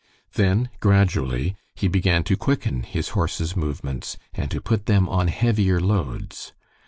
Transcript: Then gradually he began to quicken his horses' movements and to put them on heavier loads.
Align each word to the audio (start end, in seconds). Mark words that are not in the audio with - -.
Then 0.33 0.71
gradually 0.79 1.55
he 1.75 1.87
began 1.87 2.23
to 2.23 2.35
quicken 2.35 2.81
his 2.81 3.09
horses' 3.09 3.55
movements 3.55 4.17
and 4.33 4.49
to 4.49 4.59
put 4.59 4.87
them 4.87 5.07
on 5.07 5.27
heavier 5.27 5.79
loads. 5.79 6.53